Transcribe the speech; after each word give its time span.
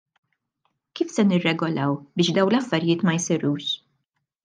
Kif 0.95 1.11
se 1.17 1.27
nirregolaw 1.27 1.93
biex 2.17 2.35
dawn 2.35 2.53
l-affarijiet 2.53 3.07
ma 3.07 3.15
jsirux? 3.19 3.67